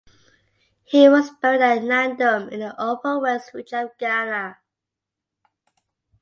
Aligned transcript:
He 0.83 1.07
was 1.09 1.29
buried 1.29 1.61
at 1.61 1.83
Nandom 1.83 2.51
in 2.51 2.61
the 2.61 2.73
Upper 2.81 3.19
West 3.19 3.53
Region 3.53 3.83
of 3.85 3.97
Ghana. 3.99 4.57